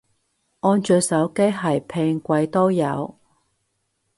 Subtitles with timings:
[0.61, 3.13] 安卓手機係平貴都有